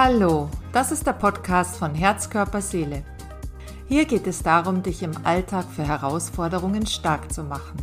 [0.00, 3.02] Hallo, das ist der Podcast von Herz, Körper, Seele.
[3.88, 7.82] Hier geht es darum, dich im Alltag für Herausforderungen stark zu machen.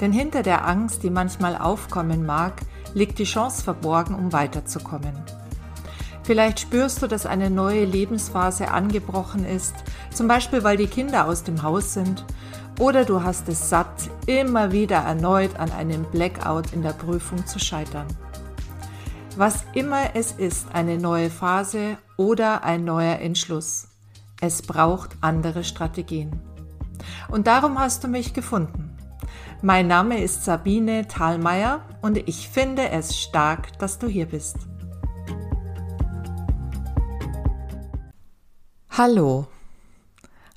[0.00, 2.60] Denn hinter der Angst, die manchmal aufkommen mag,
[2.94, 5.20] liegt die Chance verborgen, um weiterzukommen.
[6.22, 9.74] Vielleicht spürst du, dass eine neue Lebensphase angebrochen ist,
[10.14, 12.24] zum Beispiel weil die Kinder aus dem Haus sind,
[12.78, 17.58] oder du hast es satt, immer wieder erneut an einem Blackout in der Prüfung zu
[17.58, 18.06] scheitern.
[19.36, 23.88] Was immer es ist, eine neue Phase oder ein neuer Entschluss.
[24.42, 26.38] Es braucht andere Strategien.
[27.30, 28.94] Und darum hast du mich gefunden.
[29.62, 34.56] Mein Name ist Sabine Thalmeier und ich finde es stark, dass du hier bist.
[38.90, 39.46] Hallo.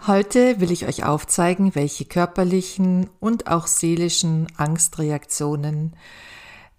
[0.06, 5.96] Heute will ich euch aufzeigen, welche körperlichen und auch seelischen Angstreaktionen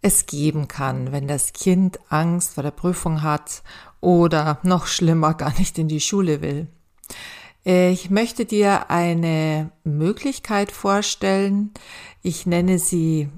[0.06, 3.62] es geben kann, wenn das Kind Angst vor der Prüfung hat
[4.00, 6.68] oder noch schlimmer gar nicht in die Schule will.
[7.64, 11.72] Ich möchte dir eine Möglichkeit vorstellen.
[12.22, 13.28] Ich nenne sie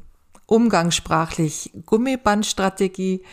[0.44, 3.24] umgangssprachlich Gummibandstrategie,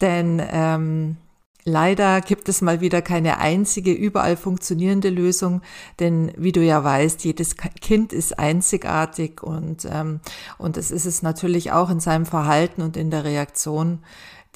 [0.00, 1.18] denn ähm,
[1.64, 5.62] Leider gibt es mal wieder keine einzige überall funktionierende Lösung,
[6.00, 10.20] denn wie du ja weißt, jedes Kind ist einzigartig und, ähm,
[10.58, 14.00] und es ist es natürlich auch in seinem Verhalten und in der Reaktion,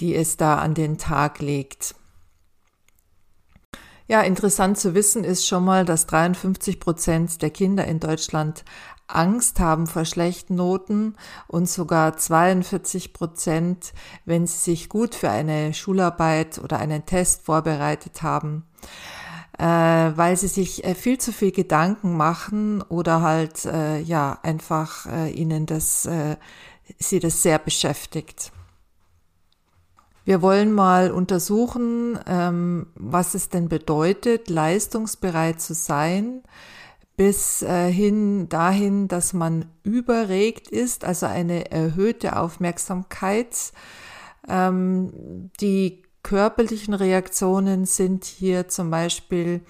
[0.00, 1.94] die es da an den Tag legt.
[4.08, 8.64] Ja, interessant zu wissen ist schon mal, dass 53 Prozent der Kinder in Deutschland
[9.08, 11.14] Angst haben vor schlechten Noten
[11.46, 13.92] und sogar 42 Prozent,
[14.24, 18.64] wenn sie sich gut für eine Schularbeit oder einen Test vorbereitet haben,
[19.58, 25.06] äh, weil sie sich äh, viel zu viel Gedanken machen oder halt äh, ja einfach
[25.06, 26.36] äh, ihnen das äh,
[26.98, 28.52] sie das sehr beschäftigt.
[30.24, 36.42] Wir wollen mal untersuchen, ähm, was es denn bedeutet, leistungsbereit zu sein
[37.16, 43.72] bis äh, hin dahin, dass man überregt ist, also eine erhöhte Aufmerksamkeit.
[44.48, 49.62] Ähm, die körperlichen Reaktionen sind hier zum Beispiel,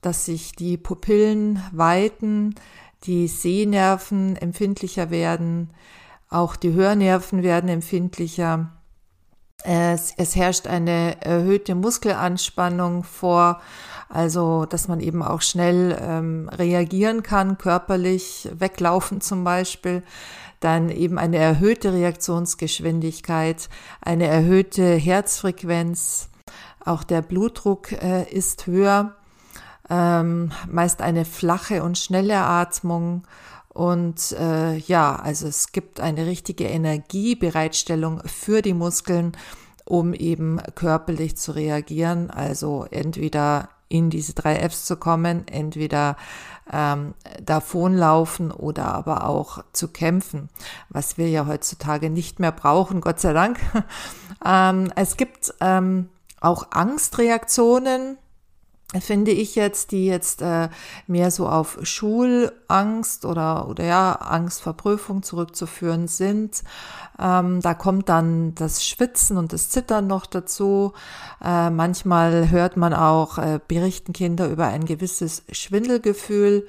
[0.00, 2.54] dass sich die Pupillen weiten,
[3.04, 5.70] die Sehnerven empfindlicher werden,
[6.28, 8.72] auch die Hörnerven werden empfindlicher.
[9.64, 13.60] Es, es herrscht eine erhöhte Muskelanspannung vor
[14.12, 20.02] also, dass man eben auch schnell ähm, reagieren kann, körperlich weglaufen zum Beispiel.
[20.60, 23.70] Dann eben eine erhöhte Reaktionsgeschwindigkeit,
[24.02, 26.28] eine erhöhte Herzfrequenz.
[26.84, 29.16] Auch der Blutdruck äh, ist höher.
[29.88, 33.22] Ähm, meist eine flache und schnelle Atmung.
[33.72, 39.32] Und äh, ja, also es gibt eine richtige Energiebereitstellung für die Muskeln,
[39.86, 42.30] um eben körperlich zu reagieren.
[42.30, 46.16] Also entweder in diese drei Fs zu kommen, entweder
[46.70, 50.48] ähm, davonlaufen oder aber auch zu kämpfen,
[50.88, 53.58] was wir ja heutzutage nicht mehr brauchen, Gott sei Dank.
[54.44, 56.08] ähm, es gibt ähm,
[56.40, 58.18] auch Angstreaktionen,
[59.00, 60.68] finde ich jetzt, die jetzt äh,
[61.06, 66.62] mehr so auf Schulangst oder, oder ja, Angst vor Prüfung zurückzuführen sind.
[67.18, 70.92] Ähm, da kommt dann das Schwitzen und das Zittern noch dazu.
[71.42, 76.66] Äh, manchmal hört man auch, äh, berichten Kinder über ein gewisses Schwindelgefühl.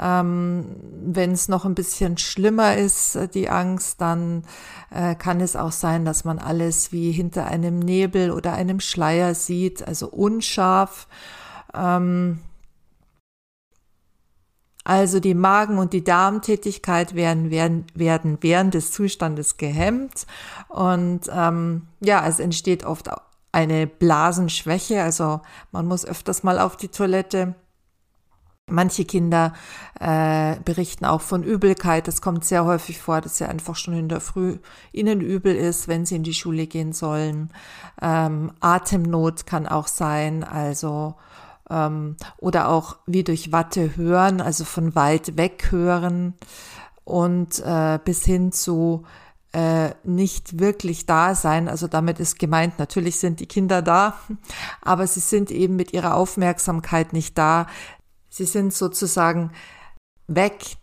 [0.00, 0.64] Ähm,
[1.04, 4.44] Wenn es noch ein bisschen schlimmer ist, äh, die Angst, dann
[4.90, 9.34] äh, kann es auch sein, dass man alles wie hinter einem Nebel oder einem Schleier
[9.34, 11.06] sieht, also unscharf.
[11.74, 12.40] Ähm,
[14.84, 20.26] also die Magen- und die Darmtätigkeit werden, werden, werden während des Zustandes gehemmt
[20.68, 23.10] und ähm, ja, es entsteht oft
[23.52, 27.54] eine Blasenschwäche, also man muss öfters mal auf die Toilette.
[28.66, 29.52] Manche Kinder
[29.98, 32.06] äh, berichten auch von Übelkeit.
[32.06, 34.58] Das kommt sehr häufig vor, dass sie einfach schon in der Früh
[34.92, 37.50] ihnen übel ist, wenn sie in die Schule gehen sollen.
[38.00, 41.16] Ähm, Atemnot kann auch sein, also
[41.70, 46.34] ähm, oder auch wie durch Watte hören, also von weit weg hören
[47.04, 49.04] und äh, bis hin zu
[49.52, 51.68] äh, nicht wirklich da sein.
[51.68, 54.18] Also damit ist gemeint, natürlich sind die Kinder da,
[54.82, 57.66] aber sie sind eben mit ihrer Aufmerksamkeit nicht da.
[58.28, 59.52] Sie sind sozusagen
[60.28, 60.76] weg.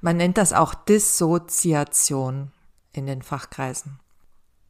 [0.00, 2.50] Man nennt das auch Dissoziation
[2.92, 4.00] in den Fachkreisen.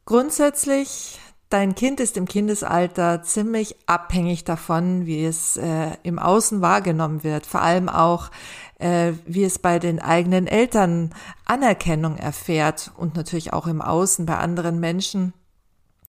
[0.05, 7.23] Grundsätzlich Dein Kind ist im Kindesalter ziemlich abhängig davon, wie es äh, im Außen wahrgenommen
[7.23, 8.31] wird, vor allem auch,
[8.79, 11.13] äh, wie es bei den eigenen Eltern
[11.45, 15.33] Anerkennung erfährt und natürlich auch im Außen bei anderen Menschen.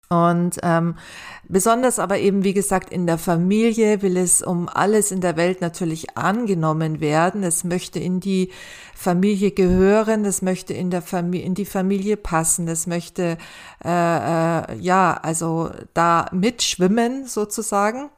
[0.09, 0.95] Und ähm,
[1.49, 5.61] besonders aber eben, wie gesagt, in der Familie will es um alles in der Welt
[5.61, 7.43] natürlich angenommen werden.
[7.43, 8.53] Es möchte in die
[8.95, 13.37] Familie gehören, es möchte in der Familie, in die Familie passen, es möchte
[13.85, 18.11] äh, äh, ja also da mitschwimmen sozusagen.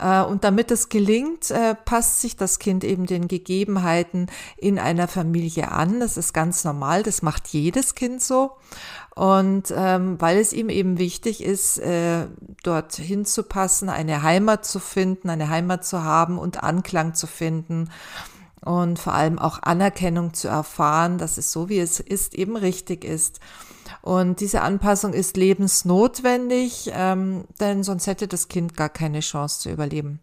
[0.00, 4.26] Äh, und damit es gelingt, äh, passt sich das Kind eben den Gegebenheiten
[4.56, 6.00] in einer Familie an.
[6.00, 8.52] Das ist ganz normal, das macht jedes Kind so.
[9.14, 12.26] Und ähm, weil es ihm eben wichtig ist, äh,
[12.62, 17.90] dort hinzupassen, eine Heimat zu finden, eine Heimat zu haben und Anklang zu finden
[18.64, 23.04] und vor allem auch Anerkennung zu erfahren, dass es so, wie es ist, eben richtig
[23.04, 23.40] ist.
[24.02, 29.70] Und diese Anpassung ist lebensnotwendig, ähm, denn sonst hätte das Kind gar keine Chance zu
[29.70, 30.20] überleben.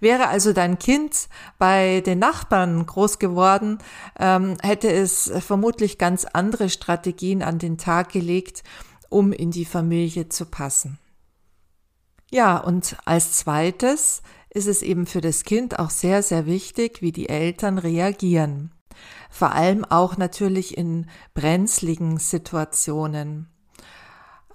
[0.00, 1.28] Wäre also dein Kind
[1.58, 3.78] bei den Nachbarn groß geworden,
[4.18, 8.62] ähm, hätte es vermutlich ganz andere Strategien an den Tag gelegt,
[9.08, 10.98] um in die Familie zu passen.
[12.30, 17.12] Ja, und als zweites ist es eben für das Kind auch sehr, sehr wichtig, wie
[17.12, 18.72] die Eltern reagieren.
[19.30, 23.48] Vor allem auch natürlich in brenzligen Situationen.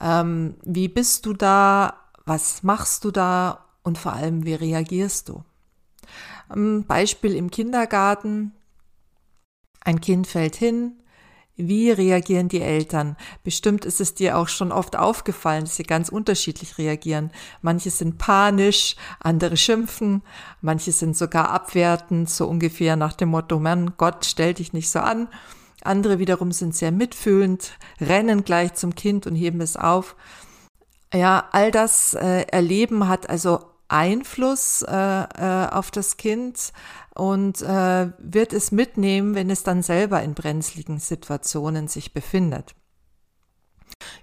[0.02, 1.96] Ähm, wie bist du da?
[2.26, 3.65] Was machst du da?
[3.86, 5.44] Und vor allem, wie reagierst du?
[6.88, 8.52] Beispiel im Kindergarten.
[9.82, 10.94] Ein Kind fällt hin,
[11.56, 13.16] wie reagieren die Eltern?
[13.44, 17.30] Bestimmt ist es dir auch schon oft aufgefallen, dass sie ganz unterschiedlich reagieren.
[17.62, 20.24] Manche sind panisch, andere schimpfen,
[20.62, 25.00] manche sind sogar abwertend, so ungefähr nach dem Motto, Mann, Gott, stell dich nicht so
[25.00, 25.28] an.
[25.84, 30.16] Andere wiederum sind sehr mitfühlend, rennen gleich zum Kind und heben es auf.
[31.14, 36.74] Ja, all das äh, Erleben hat also Einfluss äh, äh, auf das Kind
[37.14, 42.76] und äh, wird es mitnehmen, wenn es dann selber in brenzligen Situationen sich befindet.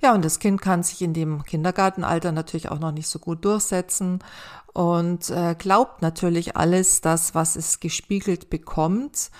[0.02, 3.44] Ja, und das Kind kann sich in dem Kindergartenalter natürlich auch noch nicht so gut
[3.44, 4.18] durchsetzen
[4.72, 9.30] und äh, glaubt natürlich alles das, was es gespiegelt bekommt.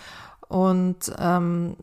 [0.48, 1.76] Und ähm,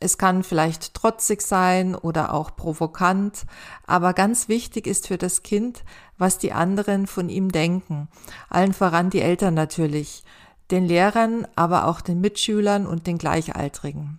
[0.00, 3.46] es kann vielleicht trotzig sein oder auch provokant,
[3.86, 5.84] aber ganz wichtig ist für das Kind,
[6.18, 8.08] was die anderen von ihm denken.
[8.48, 10.24] Allen voran die Eltern natürlich,
[10.70, 14.18] den Lehrern, aber auch den Mitschülern und den Gleichaltrigen.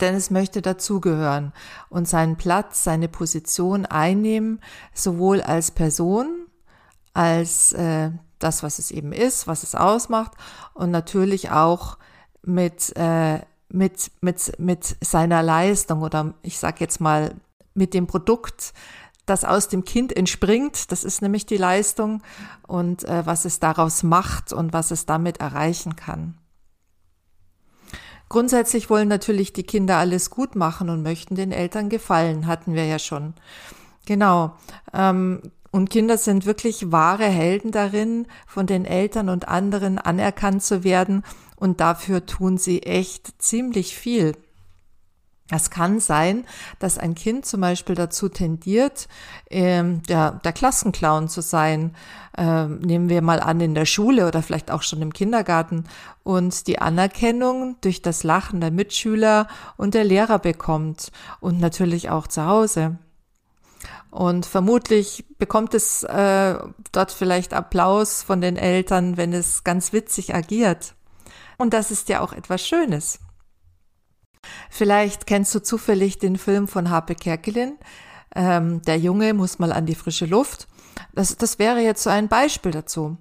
[0.00, 1.52] Denn es möchte dazugehören
[1.88, 4.60] und seinen Platz, seine Position einnehmen,
[4.94, 6.46] sowohl als Person,
[7.14, 10.32] als äh, das, was es eben ist, was es ausmacht
[10.74, 11.98] und natürlich auch
[12.42, 13.40] mit äh,
[13.70, 17.34] mit, mit, mit seiner Leistung oder ich sage jetzt mal
[17.74, 18.72] mit dem Produkt,
[19.26, 20.90] das aus dem Kind entspringt.
[20.90, 22.22] Das ist nämlich die Leistung
[22.66, 26.38] und äh, was es daraus macht und was es damit erreichen kann.
[28.28, 32.84] Grundsätzlich wollen natürlich die Kinder alles gut machen und möchten den Eltern gefallen, hatten wir
[32.84, 33.34] ja schon.
[34.04, 34.54] Genau.
[34.92, 35.40] Ähm,
[35.70, 41.24] und Kinder sind wirklich wahre Helden darin, von den Eltern und anderen anerkannt zu werden
[41.58, 44.34] und dafür tun sie echt ziemlich viel.
[45.50, 46.44] Es kann sein,
[46.78, 49.08] dass ein Kind zum Beispiel dazu tendiert,
[49.50, 51.96] ähm, der, der Klassenclown zu sein.
[52.36, 55.84] Ähm, nehmen wir mal an in der Schule oder vielleicht auch schon im Kindergarten
[56.22, 62.26] und die Anerkennung durch das Lachen der Mitschüler und der Lehrer bekommt und natürlich auch
[62.26, 62.98] zu Hause.
[64.10, 66.58] Und vermutlich bekommt es äh,
[66.92, 70.94] dort vielleicht Applaus von den Eltern, wenn es ganz witzig agiert.
[71.58, 73.18] Und das ist ja auch etwas Schönes.
[74.70, 77.76] Vielleicht kennst du zufällig den Film von Harpe Kerkelin.
[78.34, 80.68] Ähm, der Junge muss mal an die frische Luft.
[81.14, 83.16] Das, das wäre jetzt so ein Beispiel dazu.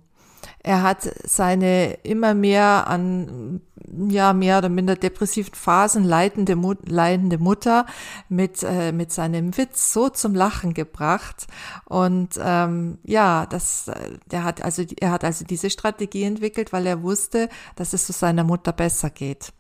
[0.60, 3.62] Er hat seine immer mehr an,
[4.10, 7.86] ja, mehr oder minder depressiven Phasen leidende, leidende Mutter
[8.30, 11.48] mit, äh, mit seinem Witz so zum Lachen gebracht.
[11.86, 13.90] Und ähm, ja, das,
[14.32, 18.14] der hat also, er hat also diese Strategie entwickelt, weil er wusste, dass es zu
[18.14, 19.54] seiner Mutter besser geht.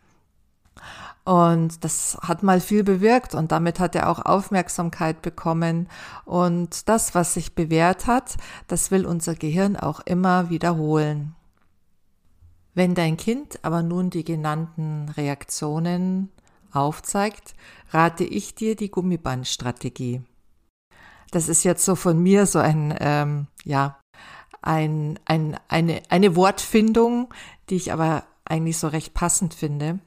[1.27, 5.89] Und das hat mal viel bewirkt und damit hat er auch Aufmerksamkeit bekommen.
[6.23, 8.37] Und das, was sich bewährt hat,
[8.69, 11.35] das will unser Gehirn auch immer wiederholen.
[12.73, 16.29] Wenn dein Kind aber nun die genannten Reaktionen
[16.71, 17.55] aufzeigt,
[17.91, 20.21] rate ich dir die Gummibandstrategie.
[21.31, 23.99] Das ist jetzt so von mir so ein, ähm, ja,
[24.61, 27.33] ein, ein, eine, eine Wortfindung,
[27.69, 29.99] die ich aber eigentlich so recht passend finde.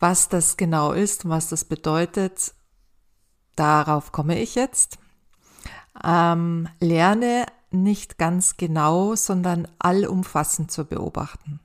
[0.00, 2.54] Was das genau ist und was das bedeutet,
[3.54, 4.98] darauf komme ich jetzt.
[6.02, 11.60] Ähm, lerne nicht ganz genau, sondern allumfassend zu beobachten.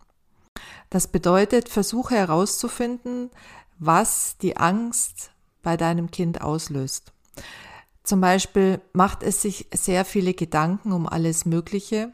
[0.90, 3.32] Das bedeutet, versuche herauszufinden,
[3.80, 5.32] was die Angst
[5.64, 7.12] bei deinem Kind auslöst.
[8.04, 12.14] Zum Beispiel macht es sich sehr viele Gedanken um alles Mögliche,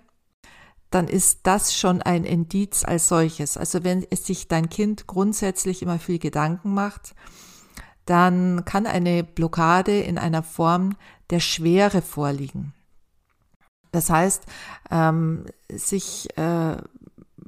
[0.91, 3.57] dann ist das schon ein Indiz als solches.
[3.57, 7.15] Also wenn es sich dein Kind grundsätzlich immer viel Gedanken macht,
[8.05, 10.95] dann kann eine Blockade in einer Form
[11.29, 12.73] der Schwere vorliegen.
[13.91, 14.43] Das heißt,
[14.89, 16.77] ähm, sich äh,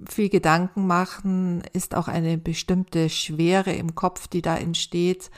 [0.10, 5.32] viel Gedanken machen ist auch eine bestimmte Schwere im Kopf, die da entsteht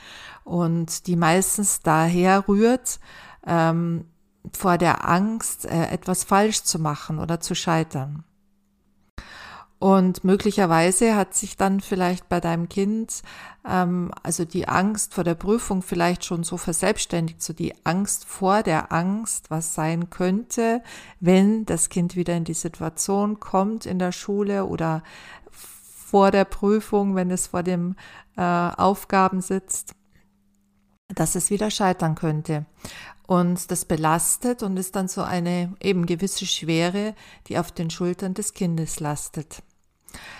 [0.44, 2.98] und die meistens daher rührt
[3.46, 4.06] ähm,
[4.52, 8.24] vor der Angst, äh, etwas falsch zu machen oder zu scheitern.
[9.78, 13.22] Und möglicherweise hat sich dann vielleicht bei deinem Kind,
[13.68, 18.62] ähm, also die Angst vor der Prüfung vielleicht schon so verselbstständigt, so die Angst vor
[18.62, 20.82] der Angst, was sein könnte,
[21.20, 25.02] wenn das Kind wieder in die Situation kommt in der Schule oder
[25.50, 27.96] vor der Prüfung, wenn es vor dem
[28.36, 29.94] äh, Aufgaben sitzt,
[31.14, 32.64] dass es wieder scheitern könnte.
[33.26, 37.14] Und das belastet und ist dann so eine eben gewisse Schwere,
[37.48, 39.62] die auf den Schultern des Kindes lastet.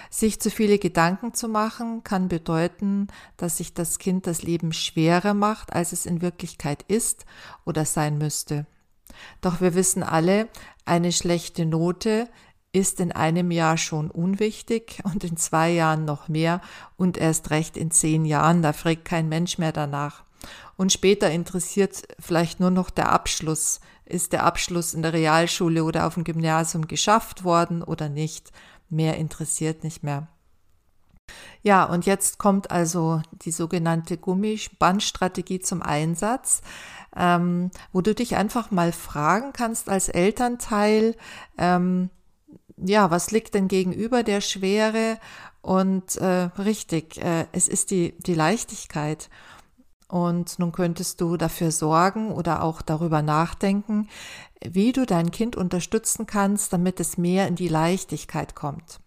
[0.09, 5.35] Sich zu viele Gedanken zu machen, kann bedeuten, dass sich das Kind das Leben schwerer
[5.35, 7.27] macht, als es in Wirklichkeit ist
[7.65, 8.67] oder sein müsste.
[9.41, 10.49] Doch wir wissen alle,
[10.85, 12.29] eine schlechte Note
[12.73, 16.61] ist in einem Jahr schon unwichtig und in zwei Jahren noch mehr
[16.97, 20.26] und erst recht in zehn Jahren, da fragt kein Mensch mehr danach.
[20.77, 23.81] Und später interessiert vielleicht nur noch der Abschluss.
[24.05, 28.53] Ist der Abschluss in der Realschule oder auf dem Gymnasium geschafft worden oder nicht?
[28.89, 30.29] Mehr interessiert nicht mehr.
[31.63, 36.63] Ja, und jetzt kommt also die sogenannte Gummibandstrategie zum Einsatz,
[37.17, 41.17] ähm, wo du dich einfach mal fragen kannst als Elternteil,
[41.59, 42.11] ähm,
[42.77, 45.19] ja, was liegt denn gegenüber der Schwere?
[45.63, 49.29] Und äh, richtig, äh, es ist die, die Leichtigkeit.
[50.09, 54.09] Und nun könntest du dafür sorgen oder auch darüber nachdenken,
[54.65, 59.01] wie du dein Kind unterstützen kannst, damit es mehr in die Leichtigkeit kommt.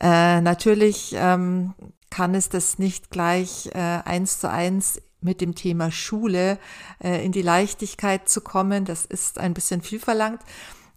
[0.00, 1.74] Äh, natürlich ähm,
[2.10, 6.58] kann es das nicht gleich äh, eins zu eins mit dem Thema Schule
[7.02, 8.84] äh, in die Leichtigkeit zu kommen.
[8.84, 10.42] Das ist ein bisschen viel verlangt.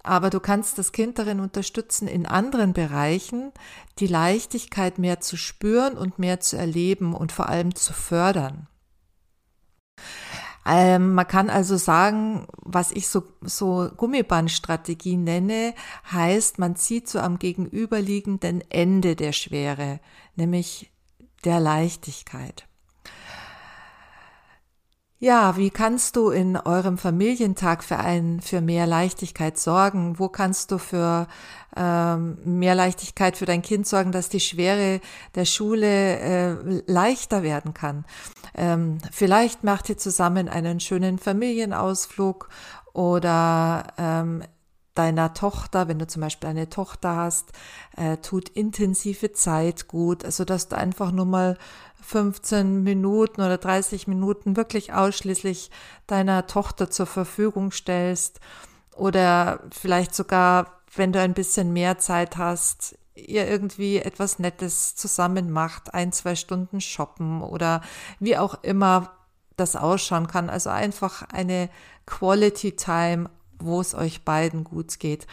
[0.02, 3.52] Aber du kannst das Kind darin unterstützen, in anderen Bereichen
[3.98, 8.68] die Leichtigkeit mehr zu spüren und mehr zu erleben und vor allem zu fördern.
[10.66, 15.76] Ähm, man kann also sagen, was ich so, so Gummibandstrategie nenne,
[16.12, 20.00] heißt, man zieht so am gegenüberliegenden Ende der Schwere,
[20.36, 20.92] nämlich
[21.44, 22.68] der Leichtigkeit.
[25.26, 30.20] Ja, wie kannst du in eurem Familientag für ein, für mehr Leichtigkeit sorgen?
[30.20, 31.26] Wo kannst du für
[31.76, 35.02] ähm, mehr Leichtigkeit für dein Kind sorgen, dass die Schwere
[35.34, 38.06] der Schule äh, leichter werden kann?
[38.54, 42.48] Ähm, vielleicht macht ihr zusammen einen schönen Familienausflug
[42.94, 44.44] oder ähm,
[44.96, 47.52] deiner Tochter, wenn du zum Beispiel eine Tochter hast,
[47.98, 51.58] äh, tut intensive Zeit gut, also dass du einfach nur mal
[52.02, 55.72] 15 Minuten oder 30 Minuten wirklich ausschließlich
[56.08, 58.40] deiner Tochter zur Verfügung stellst
[58.96, 65.52] oder vielleicht sogar, wenn du ein bisschen mehr Zeit hast, ihr irgendwie etwas Nettes zusammen
[65.52, 67.82] macht, ein, zwei Stunden shoppen oder
[68.20, 69.12] wie auch immer
[69.58, 70.50] das ausschauen kann.
[70.50, 71.70] Also einfach eine
[72.06, 75.28] Quality Time, wo es euch beiden gut geht.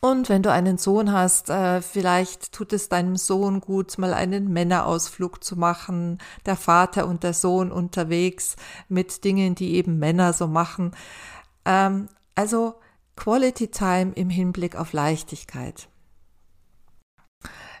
[0.00, 4.52] Und wenn du einen Sohn hast, äh, vielleicht tut es deinem Sohn gut, mal einen
[4.52, 8.56] Männerausflug zu machen, der Vater und der Sohn unterwegs
[8.88, 10.92] mit Dingen, die eben Männer so machen.
[11.64, 12.74] Ähm, also
[13.16, 15.88] Quality Time im Hinblick auf Leichtigkeit.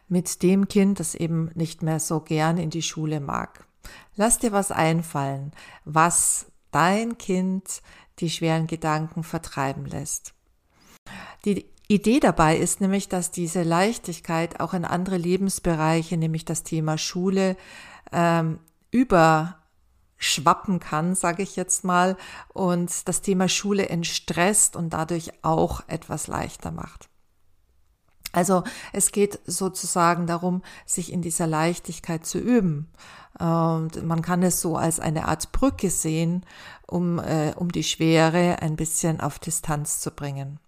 [0.08, 3.66] Mit dem Kind, das eben nicht mehr so gern in die Schule mag.
[4.14, 5.52] Lass dir was einfallen,
[5.84, 7.82] was dein Kind
[8.18, 10.34] die schweren Gedanken vertreiben lässt.
[11.44, 16.98] Die Idee dabei ist nämlich, dass diese Leichtigkeit auch in andere Lebensbereiche, nämlich das Thema
[16.98, 17.56] Schule,
[18.12, 18.58] ähm,
[18.90, 22.16] überschwappen kann, sage ich jetzt mal,
[22.52, 27.08] und das Thema Schule entstresst und dadurch auch etwas leichter macht.
[28.36, 32.86] Also es geht sozusagen darum, sich in dieser Leichtigkeit zu üben.
[33.38, 36.44] Und man kann es so als eine Art Brücke sehen,
[36.86, 40.60] um, äh, um die Schwere ein bisschen auf Distanz zu bringen.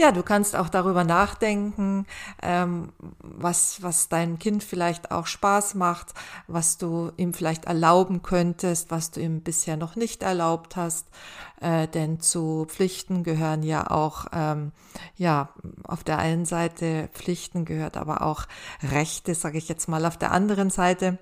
[0.00, 2.06] Ja, du kannst auch darüber nachdenken,
[2.40, 6.14] ähm, was, was deinem Kind vielleicht auch Spaß macht,
[6.46, 11.06] was du ihm vielleicht erlauben könntest, was du ihm bisher noch nicht erlaubt hast.
[11.60, 14.72] Äh, denn zu Pflichten gehören ja auch, ähm,
[15.16, 15.50] ja,
[15.84, 18.46] auf der einen Seite Pflichten gehört aber auch
[18.82, 21.18] Rechte, sage ich jetzt mal auf der anderen Seite.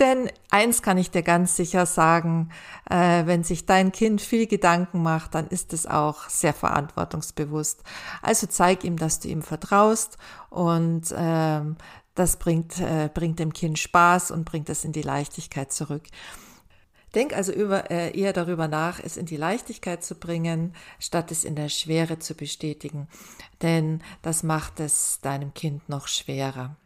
[0.00, 2.50] Denn eins kann ich dir ganz sicher sagen,
[2.90, 7.84] äh, wenn sich dein Kind viel Gedanken macht, dann ist es auch sehr verantwortungsbewusst.
[8.20, 10.18] Also zeig ihm, dass du ihm vertraust
[10.50, 11.60] und äh,
[12.16, 16.04] das bringt, äh, bringt dem Kind Spaß und bringt es in die Leichtigkeit zurück.
[17.14, 21.44] Denk also über, äh, eher darüber nach, es in die Leichtigkeit zu bringen, statt es
[21.44, 23.06] in der Schwere zu bestätigen.
[23.62, 26.76] Denn das macht es deinem Kind noch schwerer.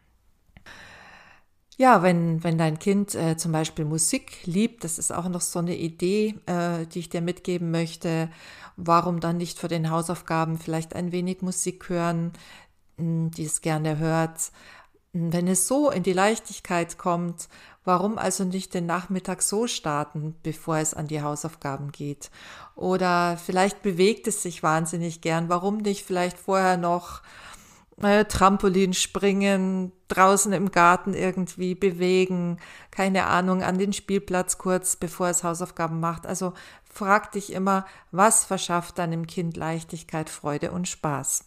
[1.81, 5.59] Ja, wenn, wenn dein Kind äh, zum Beispiel Musik liebt, das ist auch noch so
[5.59, 8.29] eine Idee, äh, die ich dir mitgeben möchte.
[8.75, 12.33] Warum dann nicht für den Hausaufgaben vielleicht ein wenig Musik hören,
[12.97, 14.51] hm, die es gerne hört?
[15.13, 17.47] Hm, wenn es so in die Leichtigkeit kommt,
[17.85, 22.29] warum also nicht den Nachmittag so starten, bevor es an die Hausaufgaben geht?
[22.75, 27.21] Oder vielleicht bewegt es sich wahnsinnig gern, warum nicht vielleicht vorher noch
[28.01, 32.57] äh, Trampolin springen, draußen im Garten irgendwie bewegen,
[32.91, 36.25] keine Ahnung, an den Spielplatz kurz, bevor es Hausaufgaben macht.
[36.25, 36.53] Also
[36.83, 41.45] frag dich immer, was verschafft deinem Kind Leichtigkeit, Freude und Spaß.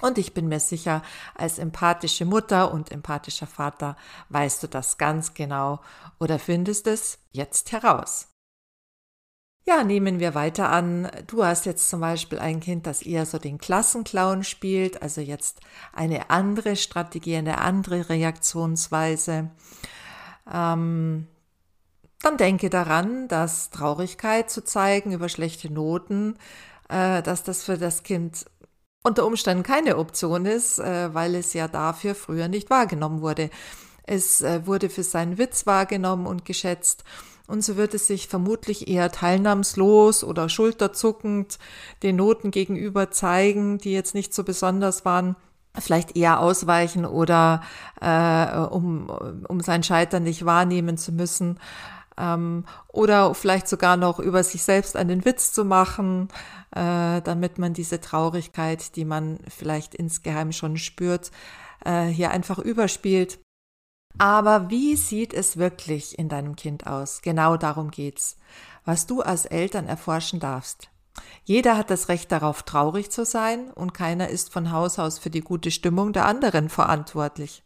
[0.00, 1.02] Und ich bin mir sicher,
[1.34, 3.96] als empathische Mutter und empathischer Vater
[4.30, 5.80] weißt du das ganz genau
[6.18, 8.29] oder findest es jetzt heraus.
[9.66, 11.10] Ja, nehmen wir weiter an.
[11.26, 15.60] Du hast jetzt zum Beispiel ein Kind, das eher so den Klassenclown spielt, also jetzt
[15.92, 19.50] eine andere Strategie, eine andere Reaktionsweise.
[20.52, 21.26] Ähm,
[22.22, 26.36] dann denke daran, dass Traurigkeit zu zeigen über schlechte Noten,
[26.88, 28.46] äh, dass das für das Kind
[29.02, 33.50] unter Umständen keine Option ist, äh, weil es ja dafür früher nicht wahrgenommen wurde.
[34.04, 37.04] Es äh, wurde für seinen Witz wahrgenommen und geschätzt
[37.50, 41.58] und so wird es sich vermutlich eher teilnahmslos oder schulterzuckend
[42.02, 45.36] den Noten gegenüber zeigen, die jetzt nicht so besonders waren
[45.78, 47.62] vielleicht eher ausweichen oder
[48.00, 49.08] äh, um,
[49.48, 51.58] um sein Scheitern nicht wahrnehmen zu müssen.
[52.18, 56.28] Ähm, oder vielleicht sogar noch über sich selbst einen Witz zu machen,
[56.74, 61.30] äh, damit man diese Traurigkeit, die man vielleicht insgeheim schon spürt,
[61.84, 63.38] äh, hier einfach überspielt.
[64.18, 67.22] Aber wie sieht es wirklich in deinem Kind aus?
[67.22, 68.36] Genau darum geht's,
[68.84, 70.90] was du als Eltern erforschen darfst.
[71.44, 75.30] Jeder hat das Recht darauf, traurig zu sein, und keiner ist von Haus aus für
[75.30, 77.62] die gute Stimmung der anderen verantwortlich.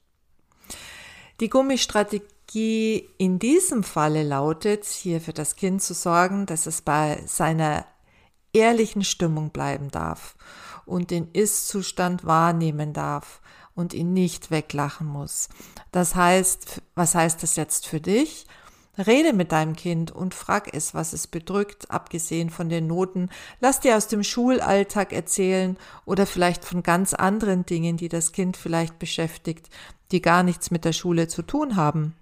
[1.40, 7.22] Die Gummistrategie in diesem Falle lautet, hier für das Kind zu sorgen, dass es bei
[7.26, 7.84] seiner
[8.52, 10.36] ehrlichen Stimmung bleiben darf
[10.86, 13.40] und den Ist-Zustand wahrnehmen darf
[13.74, 15.48] und ihn nicht weglachen muss.
[15.92, 18.46] Das heißt, was heißt das jetzt für dich?
[18.96, 23.28] Rede mit deinem Kind und frag es, was es bedrückt, abgesehen von den Noten.
[23.60, 28.56] Lass dir aus dem Schulalltag erzählen oder vielleicht von ganz anderen Dingen, die das Kind
[28.56, 29.68] vielleicht beschäftigt,
[30.12, 32.14] die gar nichts mit der Schule zu tun haben.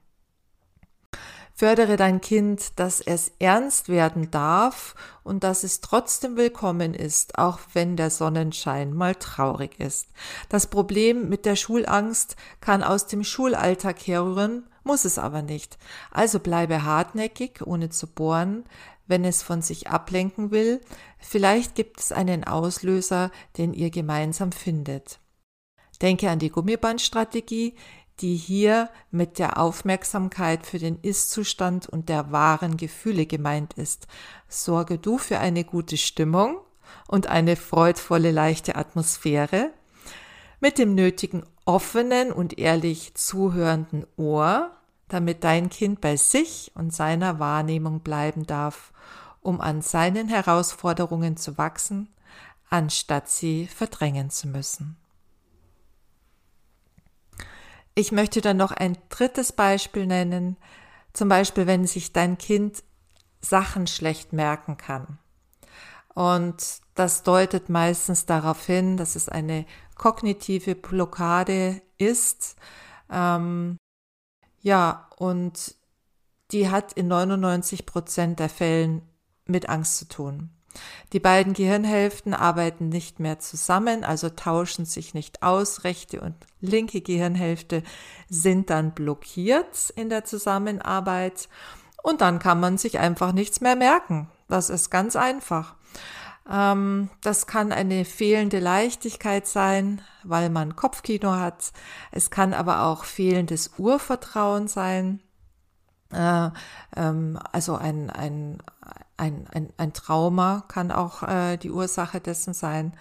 [1.54, 7.60] Fördere dein Kind, dass es ernst werden darf und dass es trotzdem willkommen ist, auch
[7.74, 10.08] wenn der Sonnenschein mal traurig ist.
[10.48, 15.78] Das Problem mit der Schulangst kann aus dem Schulalltag herrühren, muss es aber nicht.
[16.10, 18.64] Also bleibe hartnäckig, ohne zu bohren,
[19.06, 20.80] wenn es von sich ablenken will.
[21.18, 25.20] Vielleicht gibt es einen Auslöser, den ihr gemeinsam findet.
[26.00, 27.76] Denke an die Gummibandstrategie,
[28.22, 34.06] die hier mit der Aufmerksamkeit für den Ist-Zustand und der wahren Gefühle gemeint ist.
[34.48, 36.58] Sorge du für eine gute Stimmung
[37.08, 39.70] und eine freudvolle, leichte Atmosphäre
[40.60, 44.70] mit dem nötigen offenen und ehrlich zuhörenden Ohr,
[45.08, 48.92] damit dein Kind bei sich und seiner Wahrnehmung bleiben darf,
[49.40, 52.08] um an seinen Herausforderungen zu wachsen,
[52.70, 55.01] anstatt sie verdrängen zu müssen.
[57.94, 60.56] Ich möchte dann noch ein drittes Beispiel nennen,
[61.12, 62.82] zum Beispiel wenn sich dein Kind
[63.40, 65.18] Sachen schlecht merken kann.
[66.14, 72.56] Und das deutet meistens darauf hin, dass es eine kognitive Blockade ist.
[73.10, 73.78] Ähm,
[74.60, 75.74] ja, und
[76.50, 79.02] die hat in 99 Prozent der Fällen
[79.46, 80.50] mit Angst zu tun.
[81.12, 85.84] Die beiden Gehirnhälften arbeiten nicht mehr zusammen, also tauschen sich nicht aus.
[85.84, 87.82] Rechte und linke Gehirnhälfte
[88.28, 91.48] sind dann blockiert in der Zusammenarbeit
[92.02, 94.28] und dann kann man sich einfach nichts mehr merken.
[94.48, 95.74] Das ist ganz einfach.
[96.50, 101.72] Ähm, das kann eine fehlende Leichtigkeit sein, weil man Kopfkino hat.
[102.10, 105.20] Es kann aber auch fehlendes Urvertrauen sein.
[106.12, 106.50] Äh,
[106.96, 108.58] ähm, also ein, ein,
[109.16, 112.92] ein, ein, ein Trauma kann auch äh, die Ursache dessen sein.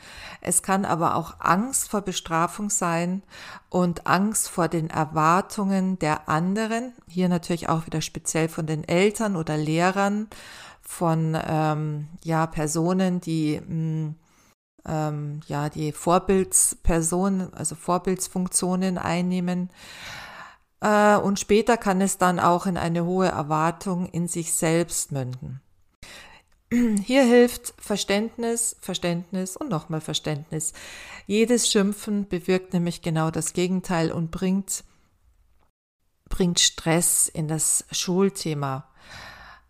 [0.42, 3.24] Es kann aber auch Angst vor Bestrafung sein
[3.70, 6.94] und Angst vor den Erwartungen der anderen.
[7.08, 10.28] Hier natürlich auch wieder speziell von den Eltern oder Lehrern,
[10.82, 14.16] von ähm, ja Personen, die mh, hm,
[14.86, 19.70] ähm, ja die Vorbildspersonen, also Vorbildsfunktionen einnehmen.
[20.82, 25.62] Äh, und später kann es dann auch in eine hohe Erwartung in sich selbst münden.
[26.72, 30.74] Hier hilft Verständnis, Verständnis und nochmal Verständnis.
[31.28, 34.84] Jedes Schimpfen bewirkt nämlich genau das Gegenteil und bringt,
[36.30, 38.88] bringt Stress in das Schulthema.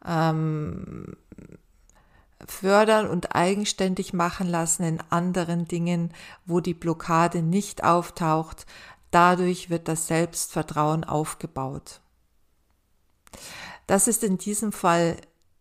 [0.05, 1.17] Ähm,
[2.47, 6.11] fördern und eigenständig machen lassen in anderen Dingen,
[6.45, 8.65] wo die Blockade nicht auftaucht,
[9.11, 12.01] Dadurch wird das Selbstvertrauen aufgebaut.
[13.87, 15.17] Das ist in diesem Fall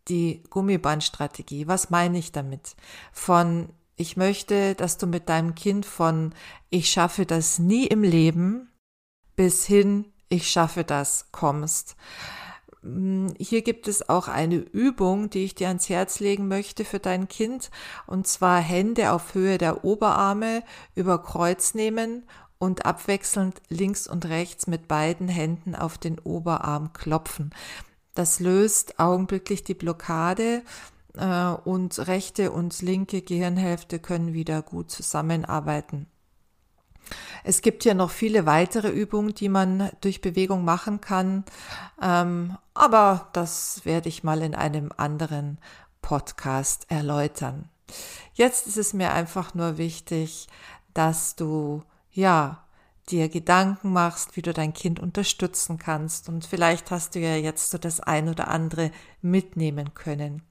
[0.09, 1.67] die Gummibandstrategie.
[1.67, 2.77] Was meine ich damit?
[3.13, 6.33] Von ich möchte, dass du mit deinem Kind von
[6.71, 8.71] ich schaffe das nie im Leben
[9.37, 11.97] bis hin ich schaffe das kommst.
[12.83, 17.01] Hm, hier gibt es auch eine Übung, die ich dir ans Herz legen möchte für
[17.01, 17.71] dein Kind,
[18.07, 20.63] und zwar Hände auf Höhe der Oberarme
[20.95, 22.25] über Kreuz nehmen
[22.61, 27.51] und abwechselnd links und rechts mit beiden Händen auf den Oberarm klopfen.
[28.14, 30.62] Das löst augenblicklich die Blockade
[31.16, 36.07] äh, und rechte und linke Gehirnhälfte können wieder gut zusammenarbeiten.
[37.44, 41.44] Es gibt hier noch viele weitere Übungen, die man durch Bewegung machen kann,
[42.01, 45.59] ähm, aber das werde ich mal in einem anderen
[46.03, 47.70] Podcast erläutern.
[48.35, 50.46] Jetzt ist es mir einfach nur wichtig,
[50.92, 52.64] dass du ja,
[53.09, 56.29] dir Gedanken machst, wie du dein Kind unterstützen kannst.
[56.29, 60.42] Und vielleicht hast du ja jetzt so das ein oder andere mitnehmen können.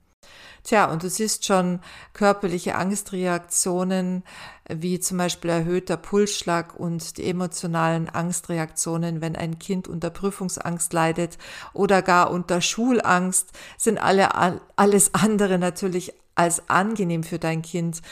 [0.62, 1.80] Tja, und du siehst schon
[2.12, 4.24] körperliche Angstreaktionen,
[4.68, 11.38] wie zum Beispiel erhöhter Pulsschlag und die emotionalen Angstreaktionen, wenn ein Kind unter Prüfungsangst leidet
[11.72, 14.28] oder gar unter Schulangst, sind alle,
[14.76, 18.02] alles andere natürlich als angenehm für dein Kind.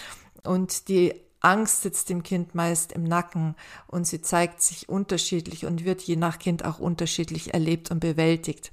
[0.42, 3.55] Und die Angst sitzt dem Kind meist im Nacken
[3.87, 8.72] und sie zeigt sich unterschiedlich und wird je nach Kind auch unterschiedlich erlebt und bewältigt.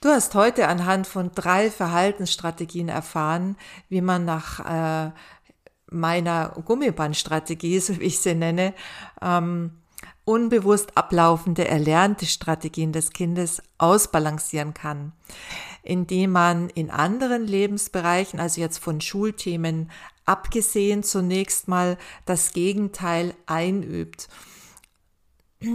[0.00, 3.56] Du hast heute anhand von drei Verhaltensstrategien erfahren,
[3.88, 4.60] wie man nach
[5.08, 5.12] äh,
[5.90, 8.74] meiner Gummibandstrategie, so wie ich sie nenne,
[9.22, 9.78] ähm,
[10.26, 15.12] unbewusst ablaufende erlernte Strategien des Kindes ausbalancieren kann,
[15.82, 19.90] indem man in anderen Lebensbereichen, also jetzt von Schulthemen
[20.24, 24.28] abgesehen, zunächst mal das Gegenteil einübt.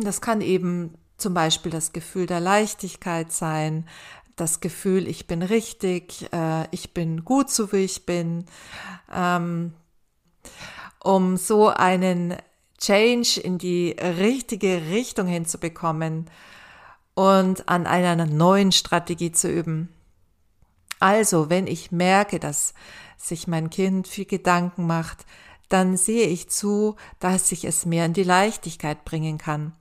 [0.02, 3.88] Das kann eben zum Beispiel das Gefühl der Leichtigkeit sein,
[4.36, 8.46] das Gefühl, ich bin richtig, äh, ich bin gut so wie ich bin,
[9.14, 9.74] ähm,
[11.04, 12.36] um so einen
[12.80, 16.30] Change in die richtige Richtung hinzubekommen
[17.14, 19.90] und an einer neuen Strategie zu üben.
[21.00, 22.74] Also, wenn ich merke, dass
[23.20, 25.26] sich mein Kind viel Gedanken macht,
[25.68, 29.74] dann sehe ich zu, dass ich es mehr in die Leichtigkeit bringen kann.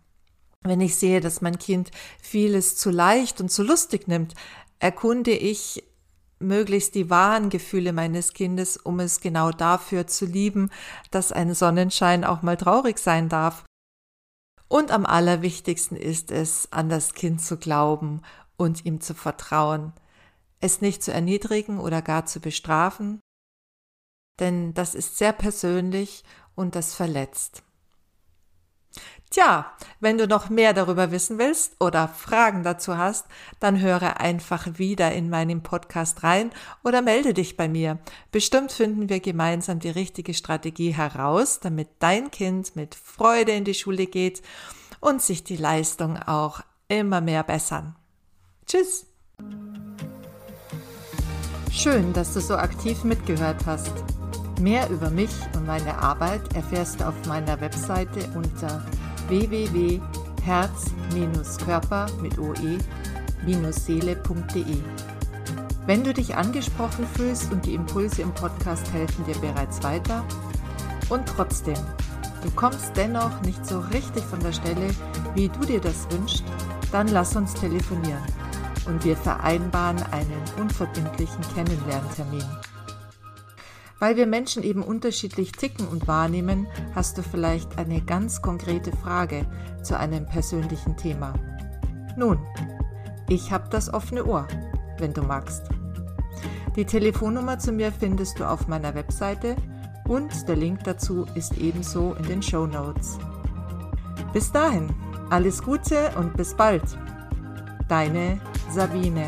[0.63, 4.35] Wenn ich sehe, dass mein Kind vieles zu leicht und zu lustig nimmt,
[4.81, 5.85] erkunde ich
[6.41, 10.71] möglichst die wahren Gefühle meines Kindes, um es genau dafür zu lieben,
[11.11, 13.65] dass ein Sonnenschein auch mal traurig sein darf.
[14.69, 18.21] Und am allerwichtigsten ist es, an das Kind zu glauben
[18.57, 19.93] und ihm zu vertrauen,
[20.61, 23.21] es nicht zu erniedrigen oder gar zu bestrafen,
[24.41, 26.25] denn das ist sehr persönlich
[26.55, 27.63] und das verletzt.
[29.31, 29.71] Tja,
[30.01, 33.27] wenn du noch mehr darüber wissen willst oder Fragen dazu hast,
[33.61, 36.51] dann höre einfach wieder in meinen Podcast rein
[36.83, 37.99] oder melde dich bei mir.
[38.33, 43.75] Bestimmt finden wir gemeinsam die richtige Strategie heraus, damit dein Kind mit Freude in die
[43.75, 44.41] Schule geht
[45.01, 47.97] und sich die Leistung auch immer mehr bessern.
[48.67, 49.05] Tschüss!
[51.71, 53.93] Schön, dass du so aktiv mitgehört hast.
[54.61, 58.83] Mehr über mich und meine Arbeit erfährst du auf meiner Webseite unter
[59.29, 64.77] www.herz-körper mit oe-seele.de.
[65.87, 70.25] Wenn du dich angesprochen fühlst und die Impulse im Podcast helfen dir bereits weiter
[71.09, 71.79] und trotzdem,
[72.43, 74.89] du kommst dennoch nicht so richtig von der Stelle,
[75.35, 76.43] wie du dir das wünschst,
[76.91, 78.25] dann lass uns telefonieren
[78.87, 82.43] und wir vereinbaren einen unverbindlichen Kennenlerntermin.
[83.99, 89.47] Weil wir Menschen eben unterschiedlich ticken und wahrnehmen, hast du vielleicht eine ganz konkrete Frage
[89.83, 91.35] zu einem persönlichen Thema.
[92.17, 92.39] Nun,
[93.29, 94.47] ich habe das offene Ohr.
[95.01, 95.63] wenn du magst.
[96.75, 99.57] Die Telefonnummer zu mir findest du auf meiner Webseite
[100.07, 103.19] und der Link dazu ist ebenso in den Show Notes.
[104.33, 104.89] Bis dahin,
[105.31, 106.83] alles Gute und bis bald.
[107.89, 109.27] Deine Sabine.